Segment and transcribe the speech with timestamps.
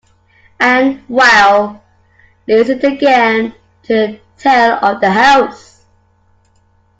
[0.59, 1.83] And Raoul
[2.47, 3.53] listened again
[3.83, 5.85] to the tale of the house.